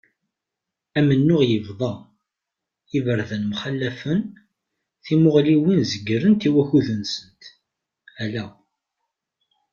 [0.97, 1.93] Amennuɣ yebḍa,
[2.97, 4.19] iberdan mxalafen,
[5.03, 7.41] timuɣliwin zegrent i wakkud-nsent,
[8.23, 8.45] ala.